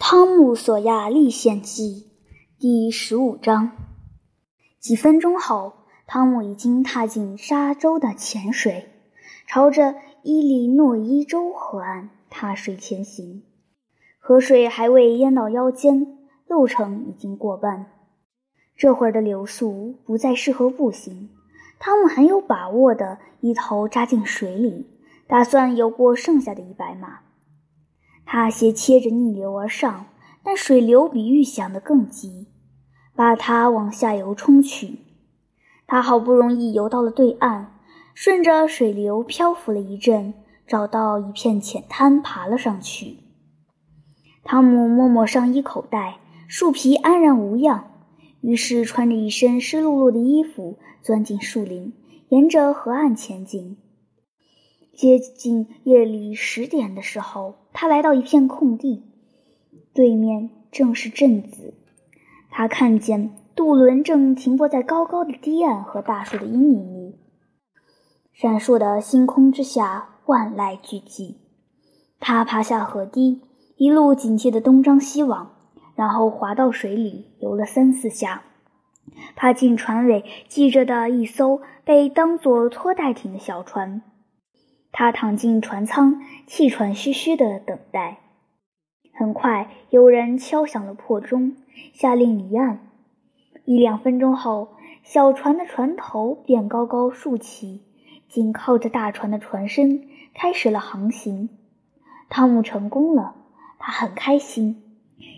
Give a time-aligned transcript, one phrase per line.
[0.00, 2.06] 汤姆·索亚历险记
[2.56, 3.72] 第十五章。
[4.78, 5.72] 几分钟后，
[6.06, 8.92] 汤姆已经踏进沙洲的浅水，
[9.48, 13.42] 朝着伊利诺伊州河岸踏水前行。
[14.20, 17.86] 河水还未淹到腰间，路程已经过半。
[18.76, 21.28] 这会儿的流速不再适合步行，
[21.80, 24.86] 汤姆很有把握地一头扎进水里，
[25.26, 27.18] 打算游过剩下的一百码。
[28.30, 30.04] 他斜切着逆流而上，
[30.42, 32.48] 但水流比预想的更急，
[33.16, 34.98] 把他往下游冲去。
[35.86, 37.78] 他好不容易游到了对岸，
[38.12, 40.34] 顺着水流漂浮了一阵，
[40.66, 43.16] 找到一片浅滩，爬了上去。
[44.44, 47.90] 汤姆摸摸上衣口袋，树皮安然无恙，
[48.42, 51.94] 于是穿着一身湿漉漉的衣服，钻进树林，
[52.28, 53.78] 沿着河岸前进。
[54.94, 59.04] 接近夜里十点的时候，他来到一片空地，
[59.94, 61.74] 对面正是镇子。
[62.50, 67.14] 他看见渡轮正停泊在高高的堤岸和大树的阴影里，
[68.32, 71.36] 闪烁的星空之下，万籁俱寂。
[72.18, 73.42] 他爬下河堤，
[73.76, 75.52] 一路警惕的东张西望，
[75.94, 78.42] 然后滑到水里游了三四下，
[79.36, 84.02] 爬进船尾系着的一艘被当作拖带艇的小船。
[84.98, 88.18] 他躺进船舱，气喘吁吁地等待。
[89.14, 91.54] 很快，有人敲响了破钟，
[91.94, 92.80] 下令离岸。
[93.64, 94.70] 一两分钟后，
[95.04, 97.84] 小船的船头便高高竖起，
[98.28, 101.48] 紧靠着大船的船身，开始了航行。
[102.28, 103.36] 汤姆成功了，
[103.78, 104.82] 他很开心，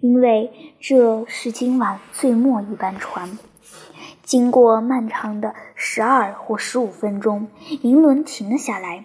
[0.00, 0.50] 因为
[0.80, 3.38] 这是今晚最末一班船。
[4.22, 7.48] 经过漫长的十二或十五分钟，
[7.82, 9.04] 银轮停了下来。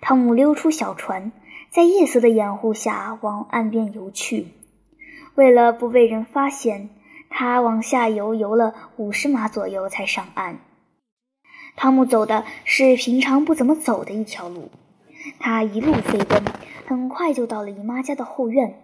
[0.00, 1.32] 汤姆溜出小船，
[1.70, 4.48] 在夜色的掩护下往岸边游去。
[5.34, 6.90] 为了不被人发现，
[7.28, 10.58] 他往下游游了五十码左右才上岸。
[11.76, 14.70] 汤姆走的是平常不怎么走的一条路，
[15.38, 16.42] 他一路飞奔，
[16.86, 18.80] 很快就到了姨妈家的后院。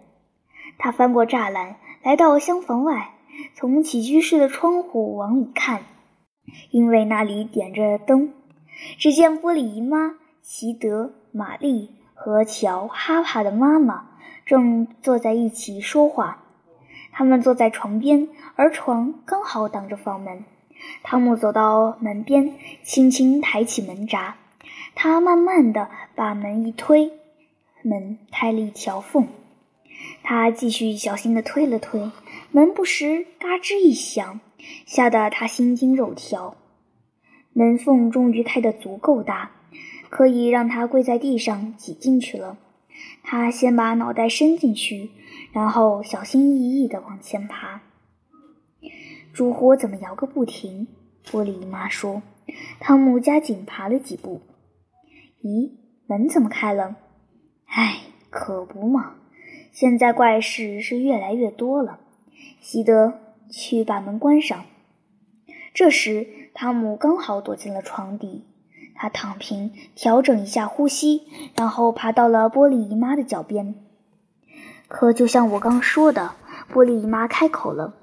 [0.77, 3.15] 他翻过栅栏，来到厢房外，
[3.53, 5.83] 从起居室的窗户往里看，
[6.71, 8.33] 因为那里点着灯。
[8.97, 10.15] 只见玻璃姨妈。
[10.47, 14.11] 齐德、玛丽和乔、哈帕的妈妈
[14.45, 16.43] 正坐在一起说话。
[17.11, 20.45] 他们坐在床边，而床刚好挡着房门。
[21.01, 22.53] 汤姆走到门边，
[22.83, 24.35] 轻轻抬起门闸。
[24.93, 27.11] 他慢慢地把门一推，
[27.81, 29.27] 门开了一条缝。
[30.21, 32.11] 他继续小心地推了推，
[32.51, 34.39] 门不时嘎吱一响，
[34.85, 36.55] 吓得他心惊肉跳。
[37.51, 39.49] 门缝终于开得足够大。
[40.09, 42.57] 可以让他跪在地上挤进去了。
[43.23, 45.11] 他先把脑袋伸进去，
[45.51, 47.81] 然后小心翼翼地往前爬。
[49.33, 50.87] 烛火怎么摇个不停？
[51.25, 52.21] 玻璃姨妈说。
[52.79, 54.41] 汤姆加紧爬了几步。
[55.41, 55.71] 咦，
[56.05, 56.95] 门怎么开了？
[57.65, 59.15] 唉，可不嘛！
[59.71, 61.99] 现在怪事是越来越多了。
[62.61, 64.65] 西德，去把门关上。
[65.73, 68.43] 这时，汤姆刚好躲进了床底。
[68.95, 73.75] 他躺平，调整一下呼吸，然后爬到了玻璃姨妈的脚边。
[74.87, 76.31] 可就像我刚说的，
[76.73, 77.93] 玻璃姨妈开口了。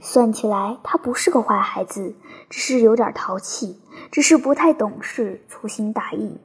[0.00, 2.14] 算起来，他不是个坏孩子，
[2.48, 3.80] 只是有点淘气，
[4.12, 6.38] 只是不太懂事，粗心大意。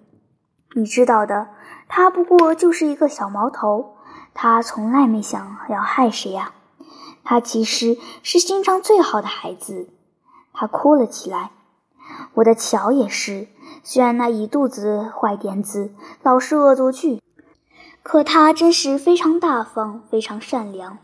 [0.74, 1.50] 你知道的，
[1.88, 3.98] 他不过就是一个小毛头，
[4.34, 6.54] 他从来没想要害谁呀。
[7.24, 9.90] 他其实是心肠最好的孩子。
[10.54, 11.52] 他哭了起来。
[12.36, 13.48] 我的乔也是。
[13.84, 15.92] 虽然那一肚子坏点子，
[16.22, 17.22] 老是恶作剧，
[18.04, 20.98] 可他真是非常大方，非常善良。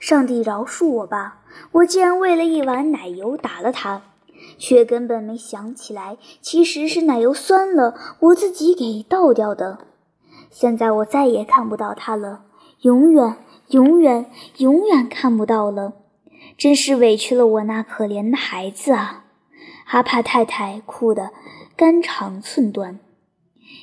[0.00, 1.40] 上帝饶恕我吧！
[1.72, 4.02] 我竟然为了一碗奶油打了他，
[4.58, 9.78] 却根本没想起来，其实是奶油酸了，我自己给倒掉的。
[10.50, 12.44] 现在我再也看不到他了，
[12.80, 13.36] 永远、
[13.68, 15.92] 永远、永远看不到了。
[16.56, 19.23] 真是委屈了我那可怜的孩子啊！
[19.84, 21.30] 哈帕太太哭得。
[21.76, 23.00] 肝肠寸断，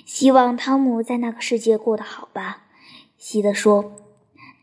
[0.06, 2.64] 希望汤姆在那个世界过得好吧。
[3.18, 3.92] 西德说：“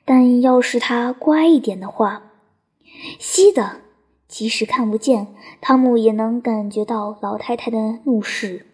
[0.07, 2.23] 但要是他乖一点的话。”
[3.21, 3.83] 西德
[4.27, 5.27] 即使看不见，
[5.61, 8.65] 汤姆也能感觉到老太太的怒视。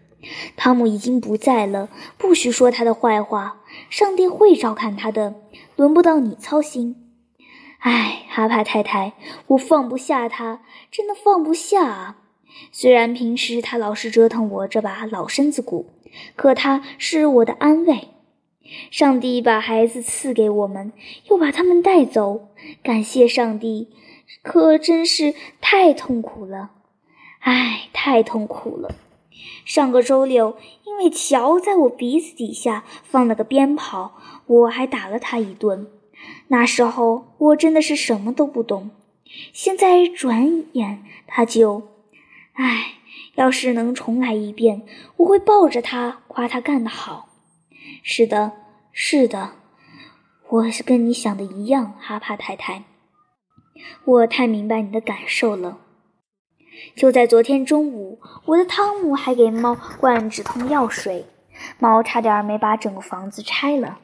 [0.56, 3.60] 汤姆已经不在了，不许说他的坏话。
[3.90, 5.34] 上帝会照看他的，
[5.74, 7.12] 轮不到你操心。
[7.80, 9.14] 哎，哈帕太太，
[9.48, 10.62] 我放不下他，
[10.92, 12.18] 真的放不下啊。
[12.72, 15.90] 虽然平时他老是折腾我这把老身子骨，
[16.36, 18.08] 可他是我的安慰。
[18.90, 20.92] 上帝把孩子赐给我们，
[21.28, 22.48] 又把他们带走，
[22.82, 23.88] 感谢上帝，
[24.42, 26.70] 可真是太痛苦了，
[27.40, 28.94] 唉，太痛苦了。
[29.66, 30.56] 上个周六，
[30.86, 34.14] 因为乔在我鼻子底下放了个鞭炮，
[34.46, 35.86] 我还打了他一顿。
[36.48, 38.90] 那时候我真的是什么都不懂。
[39.52, 41.93] 现在转眼他就……
[42.54, 42.94] 唉，
[43.34, 44.86] 要是能重来一遍，
[45.16, 47.28] 我会抱着他夸他干得好。
[48.02, 48.52] 是的，
[48.92, 49.52] 是的，
[50.48, 52.84] 我是跟你想的一样，哈帕太太。
[54.04, 55.78] 我太明白你的感受了。
[56.96, 61.26] 就在昨天中午，我的汤姆还给猫灌止痛药水，
[61.78, 63.98] 猫差点没把整个房子拆了。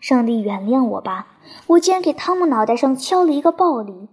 [0.00, 1.26] 上帝原谅我吧，
[1.66, 4.08] 我竟然给汤姆脑袋上敲了一个暴力。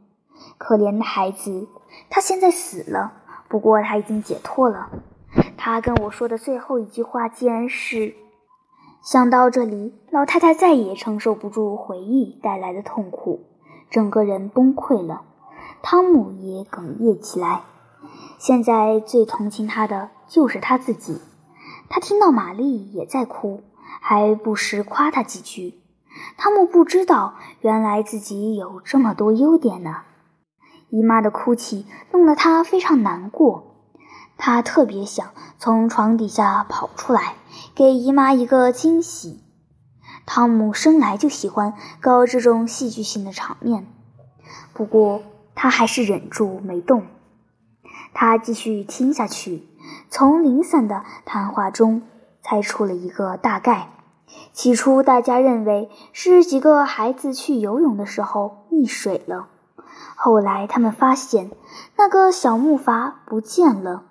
[0.58, 1.70] 可怜的孩子，
[2.10, 3.14] 他现在死了，
[3.48, 4.90] 不过他已经解脱了。
[5.58, 8.16] 他跟我说的最后一句话竟然是
[9.04, 13.46] ：“想到这里，老太太再也承受不住回忆带来的痛苦，
[13.90, 15.24] 整个人崩溃了。
[15.82, 17.62] 汤姆也哽咽起来。
[18.38, 21.22] 现在最同情他的就是他自己。
[21.90, 23.64] 他听到玛丽也在哭，
[24.02, 25.80] 还不时夸他几句。
[26.38, 30.02] 汤姆不知道，原来自己有这么多优点呢。
[30.90, 33.76] 姨妈的哭泣弄得他非常难过，
[34.38, 37.36] 他特别想从床底下跑出来，
[37.76, 39.44] 给姨妈一个惊喜。
[40.26, 43.88] 汤姆生来就喜欢搞这种戏剧性的场面，
[44.74, 45.22] 不过
[45.56, 47.04] 他还是忍住没动。
[48.14, 49.68] 他继续听下去，
[50.10, 52.02] 从零散的谈话中
[52.42, 53.90] 猜出了一个大概。
[54.52, 59.48] 起初，大家认为是几个孩子去游泳的时候溺水了。
[60.16, 61.52] 后来，他们发现
[61.96, 64.04] 那个小木筏不见了。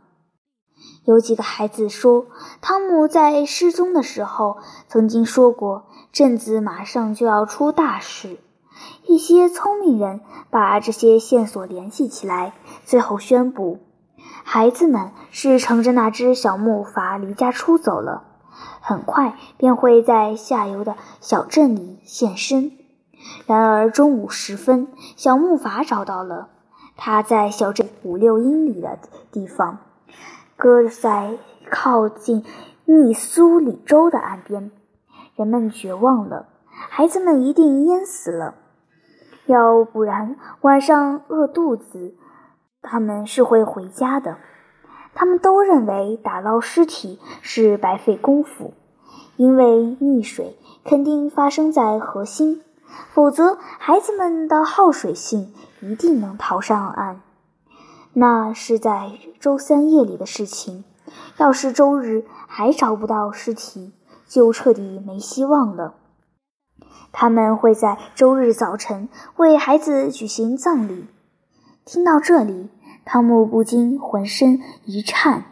[1.05, 2.27] 有几个孩子说，
[2.61, 8.38] 汤姆在失踪的时候曾经说过，镇子马上就要出大事。
[9.06, 12.53] 一些聪明人把这些线索联系起来，
[12.85, 13.79] 最后宣布，
[14.44, 18.25] 孩子们是乘着那只小木筏离家出走了，
[18.81, 22.73] 很快便会在下游的小镇里现身。
[23.46, 26.49] 然而中午时分，小木筏找到了，
[26.96, 28.99] 它在小镇五六英里的
[29.31, 29.78] 地方，
[30.56, 31.38] 搁在
[31.70, 32.44] 靠近
[32.84, 34.70] 密苏里州的岸边。
[35.34, 38.55] 人们绝望了，孩子们一定淹死了。
[39.46, 42.14] 要不然晚上饿肚子，
[42.82, 44.38] 他们是会回家的。
[45.14, 48.75] 他们都认为打捞尸体是白费功夫，
[49.37, 52.62] 因为溺水肯定发生在河心，
[53.13, 57.21] 否则孩子们的好水性一定能逃上岸。
[58.13, 60.85] 那是在周三夜里的事情。
[61.39, 63.93] 要是周日还找不到尸体，
[64.27, 65.95] 就彻底没希望了。
[67.13, 71.07] 他们会在周日早晨为孩子举行葬礼。
[71.85, 72.71] 听到这里，
[73.05, 75.45] 汤姆不禁浑身一颤。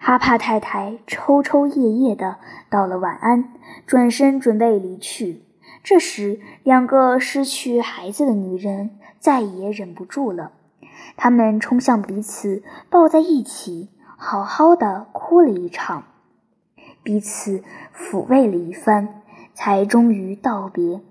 [0.00, 2.38] 哈帕太太抽抽噎噎的
[2.70, 3.52] 道了晚安，
[3.86, 5.44] 转身准备离去。
[5.82, 10.52] 这时，两个失去孩子的女人再也忍不住了，
[11.16, 16.04] 她们冲向彼此，抱在一起，好好的哭了一场，
[17.02, 17.62] 彼此
[17.96, 19.18] 抚慰了一番。
[19.54, 21.02] 才终于道别，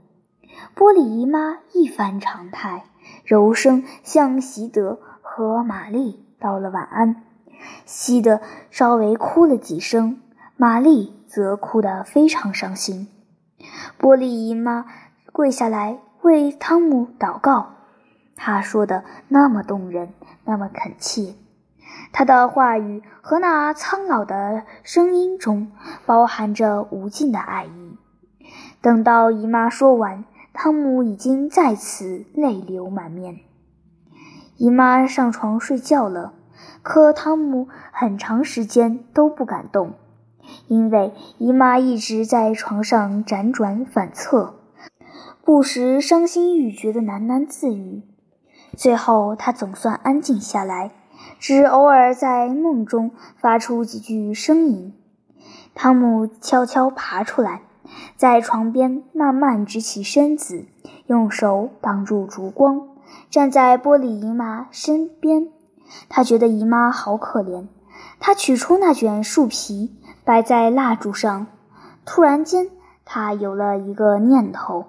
[0.74, 2.86] 波里姨妈一反常态，
[3.24, 7.24] 柔声向席德和玛丽道了晚安。
[7.86, 8.42] 西德
[8.72, 10.20] 稍微哭了几声，
[10.58, 13.10] 玛丽则哭得非常伤心。
[13.98, 14.86] 波利姨妈
[15.32, 17.72] 跪下来为汤姆祷告，
[18.36, 20.14] 她说的那么动人，
[20.46, 21.36] 那么恳切，
[22.12, 25.72] 她的话语和那苍老的声音中
[26.06, 27.98] 包含着无尽的爱意。
[28.82, 33.40] 等到姨妈说完，汤姆已经再次泪流满面。
[34.58, 36.34] 姨妈上床睡觉了，
[36.82, 39.94] 可汤姆很长时间都不敢动，
[40.68, 44.56] 因为姨妈一直在床上辗转反侧，
[45.44, 48.04] 不时伤心欲绝的喃喃自语。
[48.78, 50.92] 最后，她总算安静下来，
[51.40, 54.94] 只偶尔在梦中发出几句呻吟。
[55.74, 57.62] 汤姆悄悄爬出来。
[58.16, 60.66] 在床边慢慢直起身子，
[61.08, 62.88] 用手挡住烛光，
[63.30, 65.50] 站在玻璃姨妈身边。
[66.08, 67.68] 他觉得姨妈好可怜。
[68.20, 69.94] 他取出那卷树皮，
[70.32, 71.48] 摆在蜡烛上。
[72.06, 72.70] 突然间，
[73.04, 74.86] 他有了一个念头。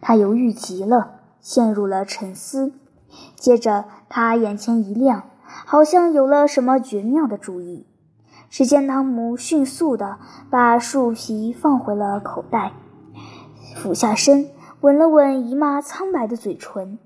[0.00, 2.72] 他犹豫极了，陷入了沉思。
[3.36, 7.86] 接着，他眼前一亮，好像有了什么绝妙的主意。
[8.48, 10.18] 只见汤姆迅速地
[10.50, 12.72] 把树皮放回了口袋，
[13.76, 14.48] 俯下身
[14.80, 16.98] 吻了吻姨妈苍白的嘴唇，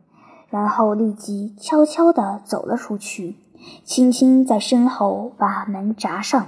[0.49, 3.37] 然后立即悄悄地走了出去，
[3.85, 6.47] 轻轻在身后把门闸上。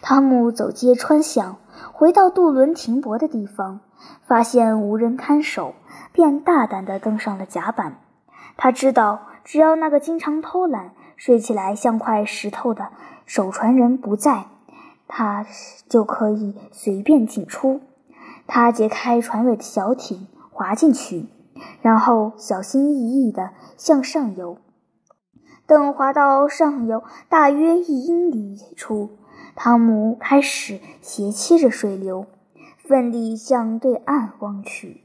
[0.00, 1.56] 汤姆走街穿巷，
[1.92, 3.80] 回到渡轮停泊的地方，
[4.26, 5.74] 发现无人看守，
[6.12, 7.98] 便大胆地登上了甲板。
[8.56, 12.88] 他知道，只要那个经常偷懒、睡起来像块石头的
[13.24, 14.46] 守船人不在，
[15.08, 15.46] 他
[15.88, 17.80] 就可以随便进出。
[18.46, 21.28] 他解开船尾的小艇，滑进去，
[21.80, 24.58] 然后小心翼翼地向上游。
[25.66, 29.10] 等滑到上游大约一英里处，
[29.54, 32.26] 汤姆开始斜切着水流，
[32.78, 35.02] 奋力向对岸望去。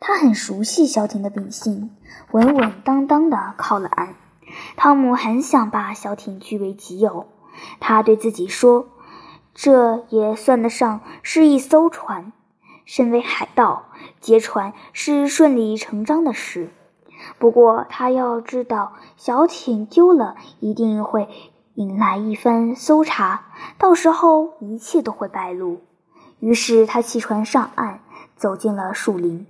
[0.00, 1.90] 他很熟悉小艇的秉性，
[2.32, 4.16] 稳稳当当地靠了岸。
[4.76, 7.28] 汤姆很想把小艇据为己有，
[7.78, 8.88] 他对自己说
[9.54, 12.32] ：“这也算得上是一艘船。
[12.84, 13.84] 身为海盗，
[14.20, 16.70] 劫船是顺理成章的事。
[17.38, 21.28] 不过，他要知道，小艇丢了，一定会
[21.74, 23.46] 引来一番搜查，
[23.78, 25.80] 到时候一切都会败露。”
[26.40, 28.00] 于是，他弃船上岸，
[28.36, 29.46] 走进了树林。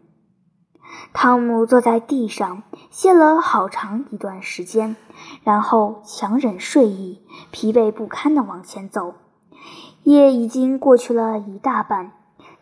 [1.14, 4.96] 汤姆坐在地上歇了好长一段时间，
[5.42, 9.14] 然后强忍睡意，疲惫不堪地往前走。
[10.02, 12.12] 夜已经过去了一大半。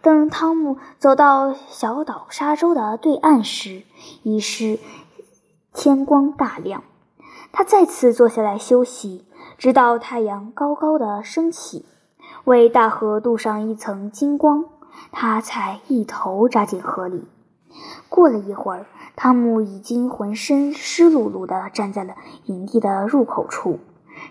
[0.02, 3.83] 等汤姆走到小岛沙洲的对岸时，
[4.23, 4.79] 已是
[5.75, 6.85] 天光大亮。
[7.52, 9.26] 他再次坐下来休息，
[9.59, 11.85] 直到太阳高高的升起，
[12.45, 14.64] 为大河镀上一层金光，
[15.12, 17.28] 他才一头扎进河里。
[18.09, 22.14] 过了一会儿，汤姆已经浑身湿漉漉地站在了
[22.47, 23.78] 营地的入口处。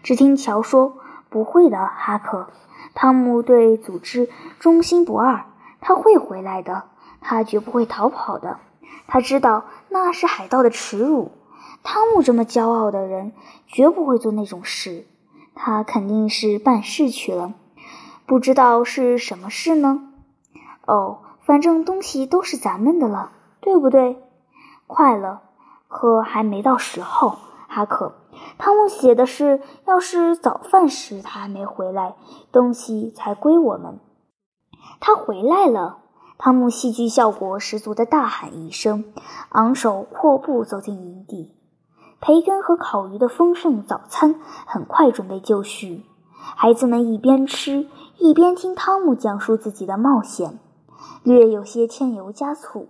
[0.04, 0.98] 只听乔说
[1.30, 2.50] ：“不会的，哈克。”
[2.94, 5.46] 汤姆对组织忠心不二，
[5.80, 6.84] 他会回来的，
[7.22, 8.60] 他绝不会逃跑的。
[9.08, 11.32] 他知道那是海盗的耻辱。
[11.84, 13.34] 汤姆这么骄傲的人，
[13.68, 15.06] 绝不会做那种事。
[15.56, 17.54] 他肯定是办事去了，
[18.26, 20.12] 不知道是什么事呢？
[20.86, 21.20] 哦。
[21.42, 24.22] 反正东西都是咱们的了，对不对？
[24.86, 25.42] 快了，
[25.88, 27.40] 可还没到时候。
[27.68, 28.14] 哈克，
[28.60, 32.14] 汤姆写的是，要是早饭时他还没回来，
[32.52, 34.00] 东西才归我们。
[35.00, 35.98] 他回来了！
[36.38, 39.06] 汤姆戏剧效果十足的大喊一声，
[39.50, 41.56] 昂首阔步走进营地。
[42.22, 44.36] 培根和烤鱼的丰盛早餐
[44.66, 46.04] 很快准备就绪，
[46.56, 50.60] 孩子们一边吃一边听汤姆讲述自己的冒险。
[51.24, 52.88] 略有些添油加醋。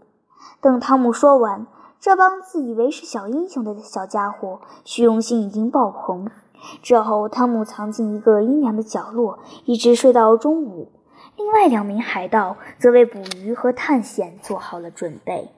[0.61, 1.67] 等汤姆说完，
[1.99, 6.29] 这帮自以为是小英雄的小家伙虚荣心已经爆棚。
[6.81, 10.91] 之后，汤姆藏进一个阴凉的角落，一直睡到中午。
[11.37, 15.51] 另外两名海盗则为捕鱼和探险做好了准备。